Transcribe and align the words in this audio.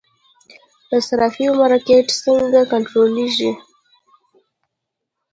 د 0.89 0.91
صرافیو 1.07 1.51
مارکیټ 1.61 2.07
څنګه 2.23 2.61
کنټرولیږي؟ 2.71 3.51